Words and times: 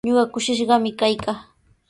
Ñuqa 0.07 0.23
kushishqami 0.33 0.89
kaykaa. 0.99 1.39